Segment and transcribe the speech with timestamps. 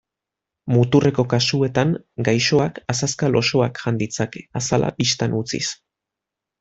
[0.75, 1.91] Muturreko kasuetan
[2.29, 5.65] gaixoak azazkal osoak jan ditzake, azala bistan utziz.